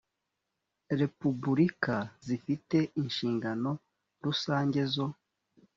repubulika 0.99 1.95
zifite 2.25 2.77
inshingano 3.01 3.71
rusange 4.25 4.81
zo 4.93 5.07